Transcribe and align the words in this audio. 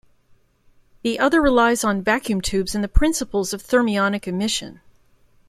The 1.03 1.19
other 1.19 1.43
relies 1.43 1.83
on 1.83 2.01
vacuum 2.01 2.41
tubes 2.41 2.73
and 2.73 2.83
the 2.83 2.87
principles 2.87 3.53
of 3.53 3.61
thermionic 3.61 4.25
emission. 4.25 4.81